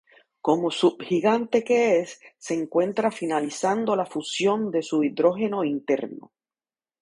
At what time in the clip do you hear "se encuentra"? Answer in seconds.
2.39-3.11